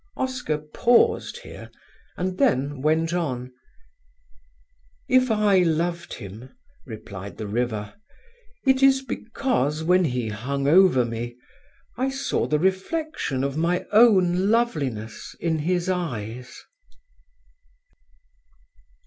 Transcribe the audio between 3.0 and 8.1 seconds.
on: "'If I loved him,' replied the River,